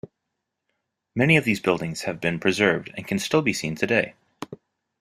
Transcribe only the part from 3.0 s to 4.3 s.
can still be seen today.